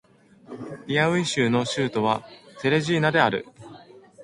[0.87, 2.25] ピアウイ州の州都は
[2.59, 3.45] テレジーナである